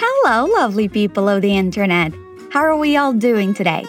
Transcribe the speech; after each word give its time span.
Hello, 0.00 0.46
lovely 0.46 0.88
people 0.88 1.28
of 1.28 1.42
the 1.42 1.54
internet. 1.54 2.14
How 2.50 2.60
are 2.60 2.76
we 2.76 2.96
all 2.96 3.12
doing 3.12 3.52
today? 3.52 3.84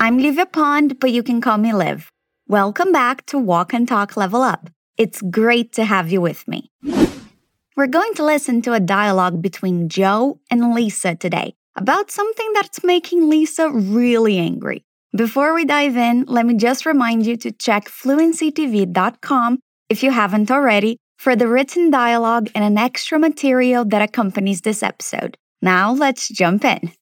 I'm 0.00 0.18
Livia 0.18 0.46
Pond, 0.46 0.98
but 0.98 1.12
you 1.12 1.22
can 1.22 1.40
call 1.40 1.58
me 1.58 1.72
Liv. 1.72 2.10
Welcome 2.48 2.90
back 2.90 3.24
to 3.26 3.38
Walk 3.38 3.72
and 3.72 3.86
Talk 3.86 4.16
Level 4.16 4.42
Up. 4.42 4.70
It's 4.98 5.22
great 5.22 5.72
to 5.74 5.84
have 5.84 6.10
you 6.10 6.20
with 6.20 6.48
me. 6.48 6.72
We're 7.76 7.86
going 7.86 8.14
to 8.14 8.24
listen 8.24 8.60
to 8.62 8.72
a 8.72 8.80
dialogue 8.80 9.40
between 9.40 9.88
Joe 9.88 10.40
and 10.50 10.74
Lisa 10.74 11.14
today 11.14 11.54
about 11.76 12.10
something 12.10 12.52
that's 12.54 12.82
making 12.82 13.30
Lisa 13.30 13.70
really 13.70 14.36
angry. 14.38 14.84
Before 15.16 15.54
we 15.54 15.64
dive 15.64 15.96
in, 15.96 16.24
let 16.26 16.44
me 16.44 16.54
just 16.54 16.86
remind 16.86 17.24
you 17.24 17.36
to 17.36 17.52
check 17.52 17.84
fluencytv.com 17.84 19.60
if 19.92 20.02
you 20.02 20.10
haven't 20.10 20.50
already 20.50 20.96
for 21.18 21.36
the 21.36 21.46
written 21.46 21.90
dialogue 21.90 22.48
and 22.54 22.64
an 22.64 22.78
extra 22.78 23.18
material 23.18 23.84
that 23.84 24.00
accompanies 24.00 24.62
this 24.62 24.82
episode. 24.82 25.36
Now 25.60 25.92
let's 25.92 26.30
jump 26.30 26.64
in. 26.64 26.92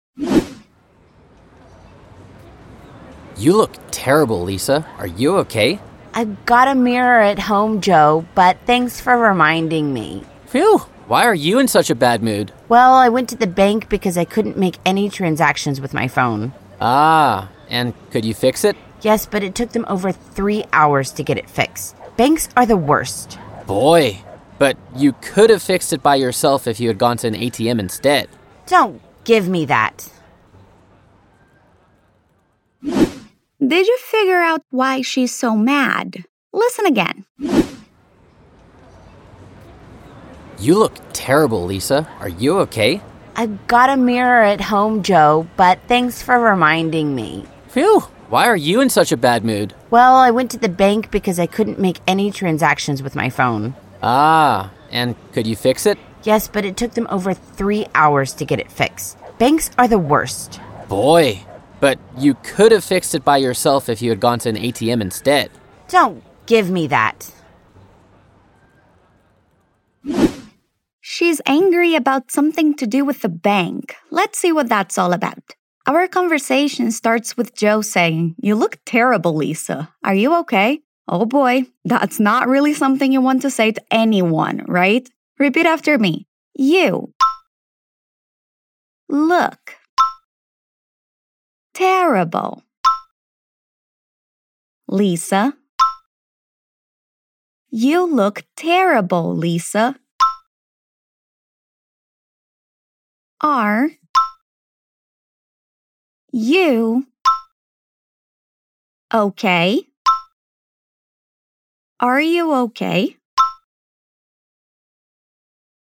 You 3.37 3.57
look 3.57 3.77
terrible, 3.93 4.43
Lisa. 4.43 4.85
Are 4.99 5.07
you 5.07 5.37
okay? 5.37 5.79
I've 6.15 6.45
got 6.47 6.67
a 6.67 6.75
mirror 6.75 7.21
at 7.21 7.39
home, 7.39 7.81
Joe, 7.81 8.27
but 8.35 8.59
thanks 8.67 9.01
for 9.01 9.17
reminding 9.17 9.95
me. 9.95 10.25
Phew. 10.47 10.79
Why 11.07 11.25
are 11.27 11.35
you 11.35 11.61
in 11.61 11.69
such 11.69 11.91
a 11.91 11.95
bad 11.95 12.25
mood? 12.25 12.53
Well, 12.69 12.95
I 12.95 13.09
went 13.09 13.29
to 13.29 13.37
the 13.37 13.47
bank 13.47 13.89
because 13.89 14.19
I 14.19 14.25
couldn't 14.25 14.57
make 14.57 14.79
any 14.85 15.09
transactions 15.09 15.81
with 15.81 15.95
my 15.95 16.09
phone. 16.09 16.53
Ah, 16.81 17.49
and 17.69 17.95
could 18.11 18.25
you 18.25 18.35
fix 18.35 18.65
it? 18.65 18.77
Yes, 19.03 19.27
but 19.27 19.45
it 19.45 19.55
took 19.55 19.71
them 19.71 19.87
over 19.89 20.11
three 20.11 20.65
hours 20.73 21.13
to 21.13 21.23
get 21.23 21.39
it 21.39 21.49
fixed. 21.49 21.95
Banks 22.21 22.51
are 22.55 22.67
the 22.67 22.77
worst. 22.77 23.39
Boy. 23.67 24.21
But 24.59 24.77
you 24.95 25.15
could 25.23 25.49
have 25.49 25.63
fixed 25.63 25.95
it 25.95 26.03
by 26.03 26.17
yourself 26.17 26.67
if 26.67 26.79
you 26.79 26.89
had 26.89 26.99
gone 26.99 27.17
to 27.17 27.27
an 27.27 27.33
ATM 27.33 27.81
instead. 27.81 28.29
Don't 28.67 29.01
give 29.25 29.49
me 29.49 29.65
that. 29.65 30.07
Did 32.83 33.87
you 33.87 33.99
figure 34.05 34.43
out 34.43 34.61
why 34.69 35.01
she's 35.01 35.35
so 35.35 35.57
mad? 35.57 36.27
Listen 36.53 36.85
again. 36.85 37.25
You 40.59 40.79
look 40.79 40.99
terrible, 41.15 41.65
Lisa. 41.65 42.07
Are 42.19 42.29
you 42.29 42.59
okay? 42.59 43.01
I've 43.35 43.67
got 43.67 43.89
a 43.89 43.97
mirror 43.97 44.43
at 44.45 44.61
home, 44.61 45.03
Joe, 45.03 45.49
but 45.57 45.79
thanks 45.89 46.21
for 46.21 46.39
reminding 46.39 47.15
me. 47.15 47.47
Phew. 47.69 48.03
Why 48.31 48.47
are 48.47 48.57
you 48.57 48.81
in 48.81 48.91
such 48.91 49.11
a 49.11 49.17
bad 49.17 49.45
mood? 49.45 49.75
Well, 49.91 50.15
I 50.15 50.31
went 50.31 50.53
to 50.53 50.57
the 50.57 50.69
bank 50.69 51.11
because 51.11 51.41
I 51.41 51.47
couldn't 51.47 51.81
make 51.81 51.99
any 52.07 52.31
transactions 52.31 53.03
with 53.03 53.17
my 53.17 53.29
phone. 53.29 53.75
Ah, 54.05 54.71
and 54.93 55.17
could 55.33 55.49
you 55.49 55.57
fix 55.57 55.85
it? 55.85 55.99
Yes, 56.23 56.47
but 56.47 56.65
it 56.65 56.77
took 56.77 56.93
them 56.93 57.09
over 57.11 57.35
three 57.35 57.87
hours 57.93 58.33
to 58.35 58.45
get 58.45 58.61
it 58.61 58.71
fixed. 58.71 59.19
Banks 59.39 59.73
are 59.79 59.89
the 59.89 59.99
worst. 59.99 60.61
Boy. 60.89 61.45
But 61.81 61.99
you 62.17 62.35
could 62.45 62.71
have 62.71 62.85
fixed 62.85 63.17
it 63.17 63.25
by 63.25 63.39
yourself 63.39 63.89
if 63.89 64.01
you 64.01 64.11
had 64.11 64.21
gone 64.21 64.39
to 64.41 64.49
an 64.49 64.57
ATM 64.57 65.01
instead. 65.01 65.51
Don't 65.89 66.23
give 66.47 66.71
me 66.71 66.87
that. 66.87 67.33
She's 71.01 71.41
angry 71.47 71.97
about 71.97 72.31
something 72.31 72.75
to 72.77 72.87
do 72.87 73.05
with 73.05 73.23
the 73.23 73.29
bank. 73.29 73.97
Let's 74.09 74.39
see 74.39 74.53
what 74.53 74.69
that's 74.69 74.99
all 74.99 75.13
about. 75.13 75.57
Our 75.91 76.07
conversation 76.07 76.93
starts 76.93 77.37
with 77.37 77.53
Joe 77.53 77.83
saying, 77.83 78.37
You 78.39 78.55
look 78.55 78.79
terrible, 78.87 79.35
Lisa. 79.35 79.93
Are 80.05 80.15
you 80.15 80.37
okay? 80.43 80.83
Oh 81.09 81.27
boy, 81.27 81.65
that's 81.85 82.21
not 82.21 82.47
really 82.47 82.75
something 82.75 83.11
you 83.11 83.21
want 83.21 83.43
to 83.43 83.51
say 83.51 83.73
to 83.73 83.83
anyone, 83.91 84.65
right? 84.69 85.11
Repeat 85.41 85.67
after 85.67 85.99
me. 85.99 86.29
You 86.55 87.13
look 89.09 89.75
terrible. 91.75 92.63
Lisa. 94.87 95.55
You 97.73 98.07
look 98.07 98.45
terrible, 98.55 99.35
Lisa. 99.35 99.97
Are 103.41 103.91
you 106.33 107.07
okay? 109.13 109.83
Are 111.99 112.21
you 112.21 112.55
okay? 112.55 113.17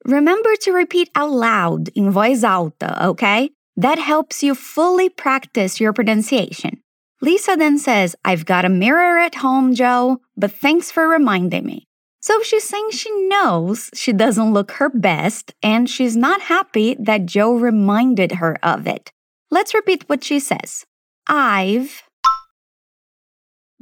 Remember 0.06 0.56
to 0.62 0.72
repeat 0.72 1.10
out 1.16 1.32
loud 1.32 1.90
in 1.90 2.12
voz 2.12 2.44
alta, 2.44 3.08
okay? 3.08 3.50
That 3.76 4.00
helps 4.00 4.42
you 4.42 4.56
fully 4.56 5.10
practice 5.10 5.80
your 5.82 5.92
pronunciation. 5.92 6.82
Lisa 7.22 7.56
then 7.58 7.78
says, 7.78 8.16
I've 8.24 8.46
got 8.46 8.64
a 8.64 8.70
mirror 8.70 9.18
at 9.18 9.36
home, 9.36 9.74
Joe, 9.74 10.22
but 10.38 10.52
thanks 10.52 10.92
for 10.92 11.08
reminding 11.10 11.66
me. 11.66 11.88
So 12.22 12.42
she's 12.42 12.64
saying 12.64 12.92
she 12.92 13.12
knows 13.28 13.90
she 13.94 14.14
doesn't 14.14 14.54
look 14.54 14.72
her 14.74 14.90
best 14.90 15.54
and 15.62 15.90
she's 15.90 16.16
not 16.16 16.42
happy 16.42 16.96
that 17.00 17.26
Joe 17.26 17.56
reminded 17.56 18.34
her 18.34 18.58
of 18.64 18.88
it. 18.88 19.12
Let's 19.50 19.74
repeat 19.74 20.08
what 20.08 20.24
she 20.24 20.40
says 20.40 20.86
I've 21.28 22.04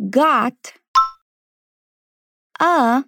got 0.10 0.74
a 2.60 3.06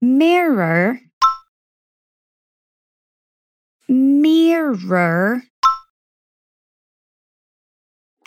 mirror 0.00 1.00
mirror 3.88 5.42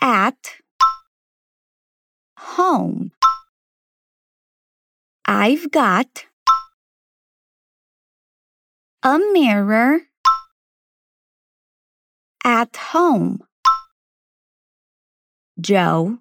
at 0.02 0.38
home. 2.38 3.12
I've 5.26 5.72
got 5.72 6.26
a 9.02 9.20
mirror 9.34 10.02
at 12.46 12.78
home. 12.94 13.44
Joe. 15.60 16.20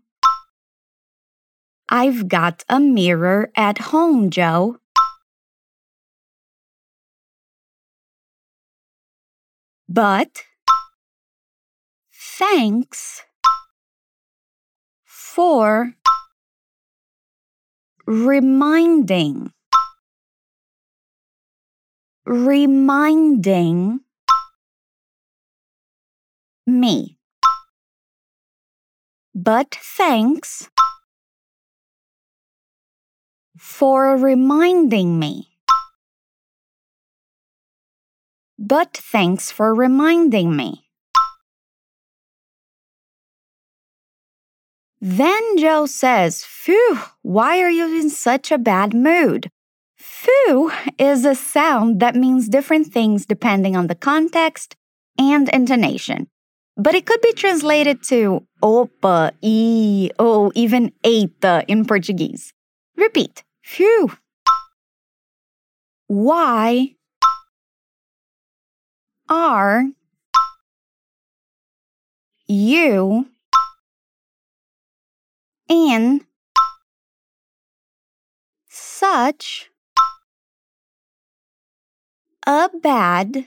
I've 1.90 2.28
got 2.28 2.64
a 2.68 2.80
mirror 2.80 3.50
at 3.54 3.78
home, 3.92 4.30
Joe. 4.30 4.78
But 9.86 10.44
thanks 12.10 13.22
for 15.04 15.94
reminding. 18.06 19.52
Reminding 22.24 24.03
me. 26.66 27.18
But 29.34 29.76
thanks 29.96 30.68
for 33.58 34.16
reminding 34.16 35.18
me. 35.18 35.48
But 38.58 38.96
thanks 38.96 39.50
for 39.50 39.74
reminding 39.74 40.56
me. 40.56 40.84
Then 45.00 45.58
Joe 45.58 45.86
says, 45.86 46.44
Phew, 46.44 46.98
why 47.22 47.60
are 47.60 47.70
you 47.70 48.00
in 48.00 48.08
such 48.08 48.50
a 48.50 48.56
bad 48.58 48.94
mood? 48.94 49.50
Phew 49.98 50.72
is 50.98 51.24
a 51.24 51.34
sound 51.34 52.00
that 52.00 52.14
means 52.14 52.48
different 52.48 52.86
things 52.86 53.26
depending 53.26 53.76
on 53.76 53.88
the 53.88 53.94
context 53.94 54.76
and 55.18 55.48
intonation. 55.50 56.28
But 56.76 56.94
it 56.94 57.06
could 57.06 57.20
be 57.20 57.32
translated 57.32 58.02
to 58.04 58.46
opa, 58.62 59.32
e, 59.40 60.10
or 60.18 60.50
even 60.54 60.92
eita 61.04 61.44
uh, 61.44 61.62
in 61.68 61.84
Portuguese. 61.84 62.52
Repeat. 62.96 63.44
Phew. 63.62 64.10
Why 66.08 66.96
are 69.28 69.84
you 72.46 73.26
in 75.68 76.26
such 78.68 79.70
a 82.46 82.68
bad 82.82 83.46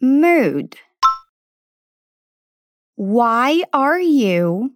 mood? 0.00 0.76
Why 2.96 3.62
are 3.72 4.00
you 4.00 4.74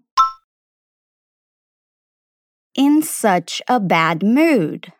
in 2.75 3.03
such 3.03 3.63
a 3.69 3.81
bad 3.81 4.23
mood? 4.23 4.93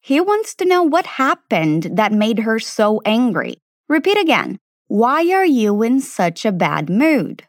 He 0.00 0.20
wants 0.20 0.54
to 0.56 0.64
know 0.64 0.82
what 0.82 1.06
happened 1.06 1.90
that 1.94 2.12
made 2.12 2.40
her 2.40 2.58
so 2.58 3.00
angry. 3.04 3.56
Repeat 3.88 4.18
again. 4.18 4.58
Why 4.86 5.30
are 5.32 5.46
you 5.46 5.82
in 5.82 6.00
such 6.00 6.44
a 6.44 6.52
bad 6.52 6.90
mood? 6.90 7.46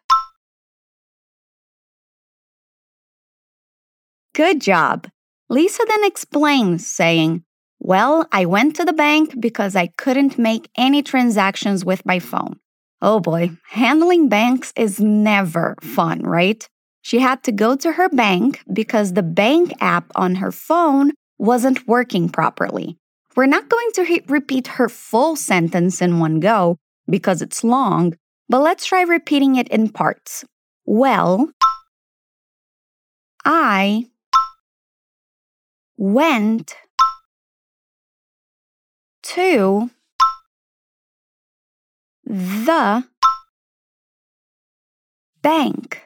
Good 4.34 4.60
job. 4.60 5.08
Lisa 5.48 5.86
then 5.88 6.04
explains, 6.04 6.86
saying, 6.86 7.45
Well, 7.86 8.26
I 8.32 8.46
went 8.46 8.76
to 8.78 8.84
the 8.84 8.94
bank 8.94 9.40
because 9.40 9.76
I 9.76 9.94
couldn't 9.96 10.40
make 10.40 10.72
any 10.76 11.04
transactions 11.04 11.86
with 11.86 12.04
my 12.04 12.18
phone. 12.18 12.60
Oh 13.00 13.20
boy, 13.20 13.52
handling 13.70 14.28
banks 14.28 14.74
is 14.76 15.00
never 15.00 15.76
fun, 15.84 16.24
right? 16.24 16.68
She 17.04 17.20
had 17.20 17.44
to 17.44 17.52
go 17.52 17.76
to 17.76 17.92
her 17.92 18.10
bank 18.10 18.64
because 18.74 19.14
the 19.14 19.22
bank 19.22 19.72
app 19.82 20.12
on 20.16 20.34
her 20.38 20.52
phone 20.52 21.12
wasn't 21.38 21.88
working 21.88 22.28
properly. 22.28 22.98
We're 23.36 23.46
not 23.46 23.70
going 23.70 23.92
to 23.94 24.04
he- 24.04 24.24
repeat 24.28 24.66
her 24.66 24.90
full 24.90 25.36
sentence 25.36 26.02
in 26.02 26.18
one 26.18 26.40
go 26.40 26.78
because 27.08 27.44
it's 27.44 27.64
long, 27.64 28.16
but 28.50 28.62
let's 28.62 28.88
try 28.88 29.04
repeating 29.04 29.58
it 29.58 29.68
in 29.68 29.90
parts. 29.90 30.44
Well, 30.86 31.52
I 33.46 34.08
went 35.98 36.74
to 39.26 39.90
the 42.26 43.04
bank. 45.42 46.04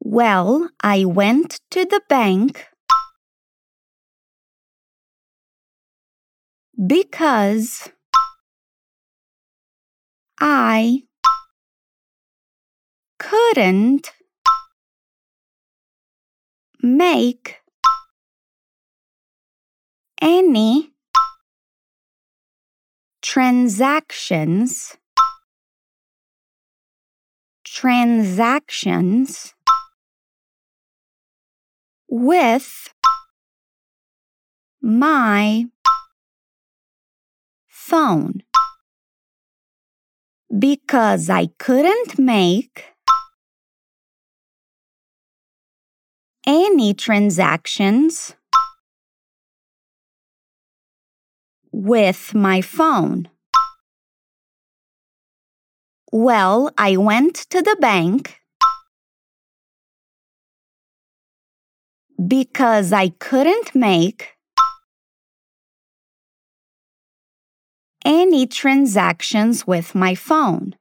Well, 0.00 0.70
I 0.82 1.04
went 1.04 1.60
to 1.72 1.84
the 1.84 2.00
bank 2.08 2.66
because 6.86 7.90
I 10.40 11.02
couldn't 13.18 14.12
make 16.82 17.56
any 20.26 20.90
transactions 23.22 24.96
transactions 27.64 29.54
with 32.08 32.92
my 34.82 35.66
phone. 37.68 38.42
Because 40.58 41.30
I 41.30 41.50
couldn't 41.58 42.18
make 42.18 42.86
any 46.46 46.94
transactions 46.94 48.34
with 51.76 52.34
my 52.34 52.62
phone. 52.62 53.28
Well, 56.10 56.72
I 56.78 56.96
went 56.96 57.34
to 57.50 57.60
the 57.60 57.76
bank 57.78 58.40
because 62.26 62.94
I 62.94 63.10
couldn't 63.10 63.74
make 63.74 64.30
any 68.06 68.46
transactions 68.46 69.66
with 69.66 69.94
my 69.94 70.14
phone. 70.14 70.76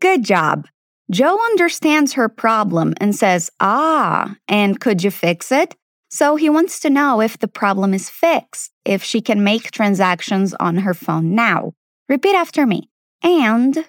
Good 0.00 0.24
job. 0.24 0.68
Joe 1.10 1.38
understands 1.50 2.14
her 2.14 2.30
problem 2.30 2.94
and 2.98 3.14
says, 3.14 3.50
Ah, 3.60 4.36
and 4.48 4.80
could 4.80 5.04
you 5.04 5.10
fix 5.10 5.52
it? 5.52 5.76
So 6.14 6.36
he 6.36 6.48
wants 6.48 6.78
to 6.78 6.90
know 6.90 7.20
if 7.20 7.36
the 7.36 7.48
problem 7.48 7.92
is 7.92 8.08
fixed, 8.08 8.70
if 8.84 9.02
she 9.02 9.20
can 9.20 9.42
make 9.42 9.72
transactions 9.72 10.54
on 10.60 10.76
her 10.76 10.94
phone 10.94 11.34
now. 11.34 11.72
Repeat 12.08 12.36
after 12.36 12.66
me. 12.66 12.88
And 13.20 13.84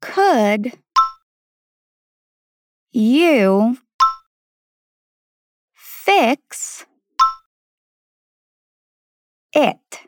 could 0.00 0.74
you 2.92 3.78
fix 5.74 6.86
it? 9.52 10.00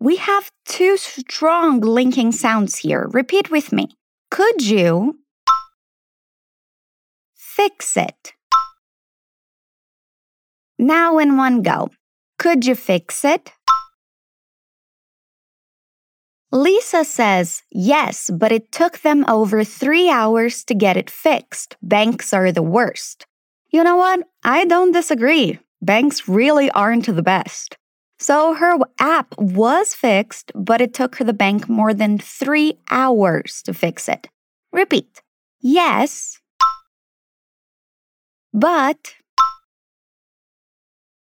We 0.00 0.16
have 0.16 0.50
two 0.64 0.96
strong 0.96 1.78
linking 1.78 2.32
sounds 2.32 2.78
here. 2.78 3.06
Repeat 3.12 3.52
with 3.52 3.70
me. 3.72 3.90
Could 4.32 4.66
you 4.66 5.21
fix 7.56 7.96
it? 7.96 8.32
Now 10.78 11.18
in 11.18 11.36
one 11.36 11.62
go. 11.62 11.90
Could 12.38 12.66
you 12.66 12.74
fix 12.74 13.24
it? 13.24 13.52
Lisa 16.50 17.04
says 17.04 17.62
yes, 17.70 18.30
but 18.32 18.52
it 18.52 18.72
took 18.72 19.00
them 19.00 19.24
over 19.28 19.64
three 19.64 20.08
hours 20.10 20.64
to 20.64 20.74
get 20.74 20.96
it 20.96 21.10
fixed. 21.10 21.76
Banks 21.82 22.32
are 22.32 22.52
the 22.52 22.62
worst. 22.62 23.26
You 23.70 23.84
know 23.84 23.96
what? 23.96 24.20
I 24.44 24.64
don't 24.64 24.92
disagree. 24.92 25.58
Banks 25.80 26.28
really 26.28 26.70
aren't 26.70 27.06
the 27.06 27.22
best. 27.22 27.76
So 28.18 28.54
her 28.54 28.78
app 28.98 29.34
was 29.38 29.94
fixed, 29.94 30.52
but 30.54 30.80
it 30.80 30.94
took 30.94 31.16
her 31.16 31.24
the 31.24 31.32
bank 31.32 31.68
more 31.68 31.92
than 31.92 32.18
three 32.18 32.78
hours 32.90 33.62
to 33.64 33.74
fix 33.74 34.08
it. 34.08 34.28
Repeat. 34.72 35.22
Yes, 35.60 36.41
but 38.52 39.14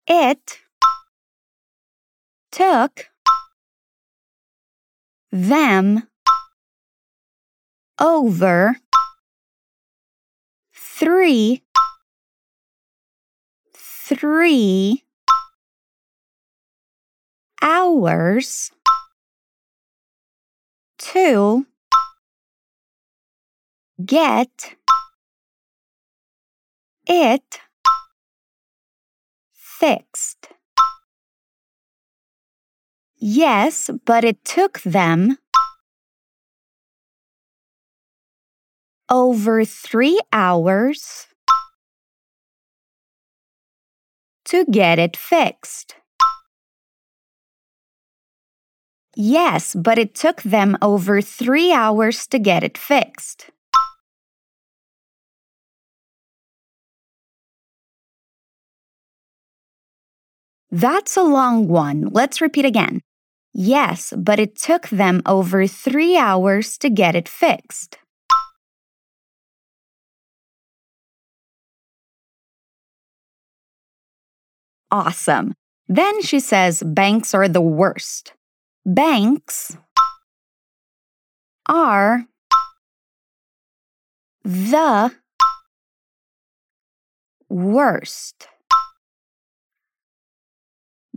it 0.07 0.59
took 2.51 3.09
them 5.31 6.09
over 8.01 8.77
three 10.75 11.63
three 13.75 15.05
hours 17.63 18.71
to 20.99 21.67
get 24.05 24.75
it 27.13 27.61
fixed. 29.53 30.49
Yes, 33.17 33.91
but 34.07 34.25
it 34.25 34.45
took 34.45 34.81
them 34.81 35.37
over 39.11 39.65
three 39.65 40.19
hours 40.33 41.27
to 44.47 44.65
get 44.65 44.99
it 44.99 45.17
fixed. 45.17 45.97
Yes, 49.15 49.75
but 49.75 49.99
it 49.99 50.15
took 50.15 50.43
them 50.43 50.79
over 50.81 51.21
three 51.21 51.73
hours 51.73 52.27
to 52.29 52.39
get 52.39 52.65
it 52.65 52.79
fixed. 52.79 53.51
That's 60.73 61.19
a 61.19 61.23
long 61.23 61.69
one. 61.69 62.09
Let's 62.11 62.41
repeat 62.41 62.65
again. 62.65 63.03
Yes, 63.53 64.15
but 64.17 64.41
it 64.41 64.57
took 64.57 64.89
them 64.89 65.21
over 65.27 65.67
three 65.67 66.17
hours 66.17 66.79
to 66.79 66.89
get 66.89 67.15
it 67.15 67.29
fixed. 67.29 67.99
Awesome. 74.91 75.53
Then 75.89 76.23
she 76.23 76.41
says 76.41 76.83
banks 76.83 77.35
are 77.35 77.49
the 77.49 77.61
worst. 77.61 78.33
Banks 78.87 79.77
are 81.69 82.25
the 84.43 85.13
worst. 87.51 88.49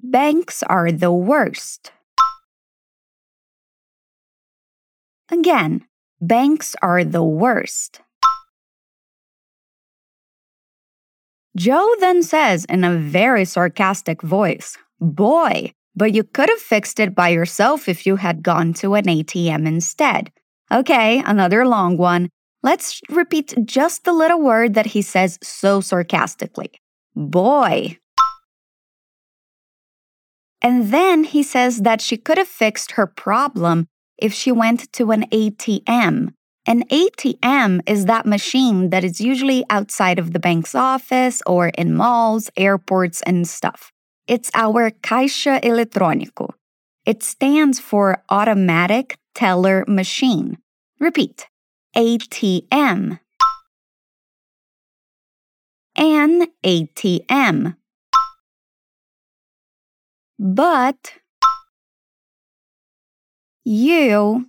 Banks 0.07 0.61
are 0.61 0.91
the 0.91 1.11
worst. 1.11 1.91
Again, 5.31 5.87
banks 6.21 6.75
are 6.79 7.03
the 7.03 7.23
worst. 7.23 8.01
Joe 11.57 11.95
then 11.99 12.21
says 12.21 12.65
in 12.65 12.83
a 12.83 12.95
very 12.95 13.45
sarcastic 13.45 14.21
voice, 14.21 14.77
Boy, 15.01 15.71
but 15.95 16.13
you 16.13 16.23
could 16.23 16.49
have 16.49 16.59
fixed 16.59 16.99
it 16.99 17.15
by 17.15 17.29
yourself 17.29 17.89
if 17.89 18.05
you 18.05 18.17
had 18.17 18.43
gone 18.43 18.73
to 18.73 18.93
an 18.93 19.05
ATM 19.05 19.65
instead. 19.65 20.31
Okay, 20.71 21.23
another 21.25 21.65
long 21.65 21.97
one. 21.97 22.29
Let's 22.61 23.01
repeat 23.09 23.55
just 23.65 24.03
the 24.03 24.13
little 24.13 24.39
word 24.39 24.75
that 24.75 24.85
he 24.85 25.01
says 25.01 25.39
so 25.41 25.81
sarcastically. 25.81 26.69
Boy. 27.15 27.97
And 30.65 30.89
then 30.89 31.25
he 31.25 31.43
says 31.43 31.83
that 31.83 32.01
she 32.01 32.17
could 32.17 32.39
have 32.39 32.47
fixed 32.47 32.93
her 32.93 33.05
problem 33.05 33.85
if 34.17 34.33
she 34.33 34.51
went 34.51 34.91
to 34.93 35.11
an 35.11 35.25
ATM. 35.29 36.33
An 36.65 36.83
ATM 36.89 37.81
is 37.85 38.05
that 38.05 38.25
machine 38.25 38.89
that 38.89 39.03
is 39.03 39.21
usually 39.21 39.63
outside 39.69 40.17
of 40.17 40.33
the 40.33 40.39
bank's 40.39 40.73
office 40.73 41.43
or 41.45 41.67
in 41.67 41.95
malls, 41.95 42.49
airports, 42.57 43.21
and 43.27 43.47
stuff. 43.47 43.91
It's 44.25 44.49
our 44.55 44.89
Caixa 44.89 45.61
Eletrônico. 45.61 46.49
It 47.05 47.21
stands 47.21 47.79
for 47.79 48.23
Automatic 48.31 49.19
Teller 49.35 49.85
Machine. 49.87 50.57
Repeat 50.99 51.45
ATM. 51.95 53.19
An 55.95 56.47
ATM. 56.63 57.75
But 60.37 61.13
you 63.63 64.47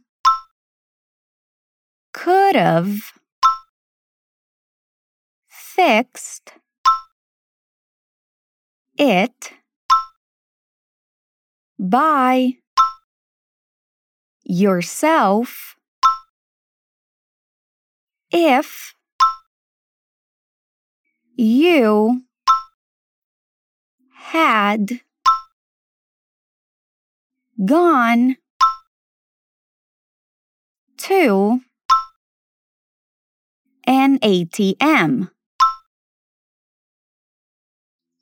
could 2.12 2.56
have 2.56 3.12
fixed 5.48 6.52
it 8.98 9.52
by 11.78 12.54
yourself 14.44 15.76
if 18.30 18.94
you 21.36 22.22
had 24.12 25.00
gone 27.64 28.36
to 30.98 31.60
an 33.86 34.18
ATM 34.18 35.30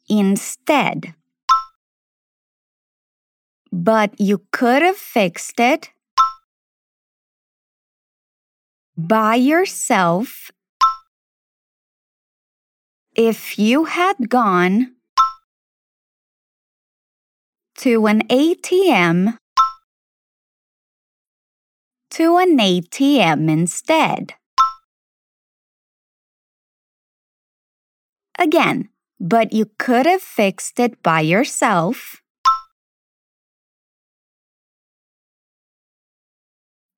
instead. 0.09 1.15
But 3.73 4.21
you 4.21 4.43
could 4.53 4.83
have 4.83 4.97
fixed 4.97 5.59
it 5.59 5.91
by 8.97 9.35
yourself 9.35 10.53
if 13.17 13.59
you 13.59 13.85
had 13.85 14.29
gone 14.29 14.94
to 17.85 18.07
an 18.07 18.23
ATM 18.29 19.37
to 22.09 22.39
an 22.39 22.57
ATM 22.57 23.51
instead. 23.51 24.33
Again, 28.39 28.89
but 29.21 29.53
you 29.53 29.67
could 29.79 30.07
have 30.07 30.23
fixed 30.23 30.81
it 30.81 31.03
by 31.03 31.21
yourself. 31.21 32.23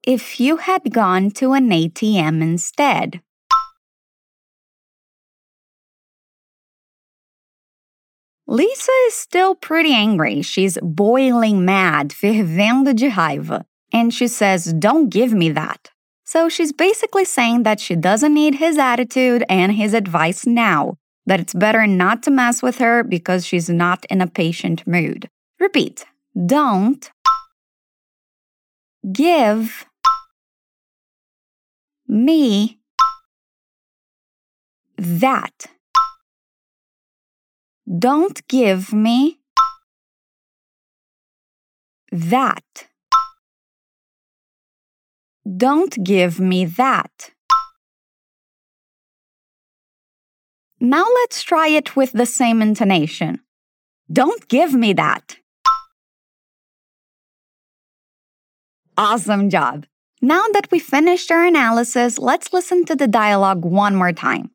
If 0.05 0.39
you 0.39 0.59
had 0.59 0.93
gone 0.93 1.33
to 1.33 1.55
an 1.55 1.71
ATM 1.71 2.41
instead. 2.43 3.23
Lisa 8.49 8.93
is 9.07 9.15
still 9.15 9.55
pretty 9.55 9.93
angry. 9.93 10.41
She's 10.43 10.79
boiling 10.83 11.65
mad, 11.65 12.11
fervendo 12.21 12.95
de 12.95 13.11
raiva. 13.11 13.65
And 13.93 14.13
she 14.13 14.29
says, 14.29 14.73
Don't 14.73 15.09
give 15.09 15.33
me 15.33 15.51
that. 15.51 15.91
So 16.25 16.49
she's 16.49 16.73
basically 16.73 17.25
saying 17.25 17.63
that 17.63 17.81
she 17.81 17.95
doesn't 17.95 18.35
need 18.35 18.57
his 18.57 18.79
attitude 18.79 19.45
and 19.49 19.73
his 19.73 19.95
advice 19.95 20.45
now, 20.45 20.97
that 21.25 21.41
it's 21.41 21.55
better 21.55 21.87
not 21.87 22.23
to 22.25 22.31
mess 22.31 22.63
with 22.63 22.79
her 22.79 23.05
because 23.05 23.47
she's 23.47 23.69
not 23.69 24.05
in 24.11 24.21
a 24.21 24.27
patient 24.27 24.87
mood. 24.87 25.29
Repeat, 25.61 26.05
don't 26.47 27.11
give 29.13 29.87
me 32.09 32.79
that. 34.99 35.67
Don't 37.87 38.47
give 38.49 38.93
me 38.93 39.39
that. 42.11 42.89
Don't 45.57 46.03
give 46.03 46.41
me 46.41 46.65
that. 46.65 47.31
Now 50.81 51.05
let's 51.05 51.43
try 51.43 51.69
it 51.69 51.95
with 51.95 52.13
the 52.13 52.27
same 52.27 52.61
intonation. 52.61 53.41
Don't 54.13 54.49
give 54.49 54.75
me 54.75 54.93
that. 54.93 55.37
Awesome 58.99 59.49
job. 59.49 59.87
Now 60.21 60.45
that 60.53 60.69
we 60.71 60.79
finished 60.79 61.31
our 61.31 61.45
analysis, 61.45 62.19
let's 62.19 62.53
listen 62.53 62.85
to 62.87 62.97
the 62.97 63.07
dialogue 63.07 63.65
one 63.65 63.95
more 63.95 64.13
time. 64.13 64.51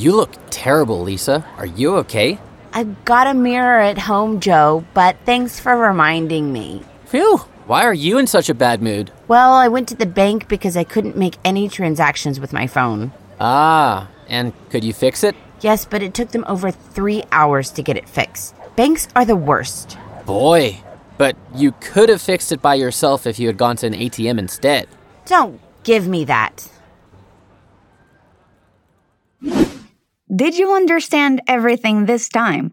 You 0.00 0.16
look 0.16 0.30
terrible, 0.48 1.02
Lisa. 1.02 1.44
Are 1.58 1.66
you 1.66 1.96
okay? 1.96 2.38
I've 2.72 3.04
got 3.04 3.26
a 3.26 3.34
mirror 3.34 3.80
at 3.80 3.98
home, 3.98 4.40
Joe, 4.40 4.82
but 4.94 5.18
thanks 5.26 5.60
for 5.60 5.76
reminding 5.76 6.50
me. 6.54 6.82
Phew. 7.04 7.36
Why 7.66 7.84
are 7.84 7.92
you 7.92 8.16
in 8.16 8.26
such 8.26 8.48
a 8.48 8.54
bad 8.54 8.80
mood? 8.80 9.12
Well, 9.28 9.52
I 9.52 9.68
went 9.68 9.88
to 9.88 9.94
the 9.94 10.06
bank 10.06 10.48
because 10.48 10.74
I 10.74 10.84
couldn't 10.84 11.18
make 11.18 11.36
any 11.44 11.68
transactions 11.68 12.40
with 12.40 12.50
my 12.50 12.66
phone. 12.66 13.12
Ah, 13.38 14.08
and 14.26 14.54
could 14.70 14.84
you 14.84 14.94
fix 14.94 15.22
it? 15.22 15.36
Yes, 15.60 15.84
but 15.84 16.02
it 16.02 16.14
took 16.14 16.30
them 16.30 16.46
over 16.48 16.70
three 16.70 17.22
hours 17.30 17.68
to 17.72 17.82
get 17.82 17.98
it 17.98 18.08
fixed. 18.08 18.54
Banks 18.76 19.06
are 19.14 19.26
the 19.26 19.36
worst. 19.36 19.98
Boy, 20.24 20.80
but 21.18 21.36
you 21.54 21.72
could 21.72 22.08
have 22.08 22.22
fixed 22.22 22.52
it 22.52 22.62
by 22.62 22.76
yourself 22.76 23.26
if 23.26 23.38
you 23.38 23.48
had 23.48 23.58
gone 23.58 23.76
to 23.76 23.86
an 23.86 23.92
ATM 23.92 24.38
instead. 24.38 24.88
Don't 25.26 25.60
give 25.84 26.08
me 26.08 26.24
that. 26.24 26.66
Did 30.34 30.56
you 30.56 30.72
understand 30.74 31.42
everything 31.48 32.06
this 32.06 32.28
time? 32.28 32.72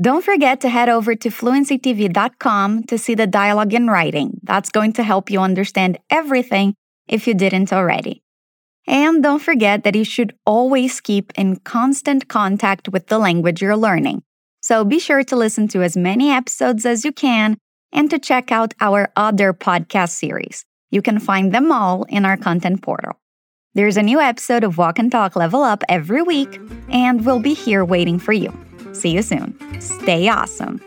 Don't 0.00 0.24
forget 0.24 0.60
to 0.62 0.68
head 0.68 0.88
over 0.88 1.14
to 1.14 1.28
fluencytv.com 1.28 2.82
to 2.82 2.98
see 2.98 3.14
the 3.14 3.28
dialogue 3.28 3.72
in 3.72 3.86
writing. 3.86 4.40
That's 4.42 4.70
going 4.70 4.92
to 4.94 5.04
help 5.04 5.30
you 5.30 5.38
understand 5.38 5.98
everything 6.10 6.74
if 7.06 7.28
you 7.28 7.34
didn't 7.34 7.72
already. 7.72 8.22
And 8.88 9.22
don't 9.22 9.40
forget 9.40 9.84
that 9.84 9.94
you 9.94 10.04
should 10.04 10.34
always 10.44 11.00
keep 11.00 11.32
in 11.38 11.56
constant 11.60 12.26
contact 12.26 12.88
with 12.88 13.06
the 13.06 13.18
language 13.18 13.62
you're 13.62 13.76
learning. 13.76 14.22
So 14.60 14.84
be 14.84 14.98
sure 14.98 15.22
to 15.22 15.36
listen 15.36 15.68
to 15.68 15.84
as 15.84 15.96
many 15.96 16.32
episodes 16.32 16.84
as 16.84 17.04
you 17.04 17.12
can 17.12 17.56
and 17.92 18.10
to 18.10 18.18
check 18.18 18.50
out 18.50 18.74
our 18.80 19.12
other 19.14 19.52
podcast 19.52 20.10
series. 20.10 20.64
You 20.90 21.02
can 21.02 21.20
find 21.20 21.54
them 21.54 21.70
all 21.70 22.02
in 22.08 22.24
our 22.24 22.36
content 22.36 22.82
portal. 22.82 23.12
There's 23.76 23.98
a 23.98 24.02
new 24.02 24.20
episode 24.20 24.64
of 24.64 24.78
Walk 24.78 24.98
and 24.98 25.12
Talk 25.12 25.36
Level 25.36 25.62
Up 25.62 25.84
every 25.90 26.22
week, 26.22 26.58
and 26.88 27.26
we'll 27.26 27.40
be 27.40 27.52
here 27.52 27.84
waiting 27.84 28.18
for 28.18 28.32
you. 28.32 28.50
See 28.92 29.10
you 29.10 29.20
soon. 29.20 29.54
Stay 29.82 30.30
awesome. 30.30 30.80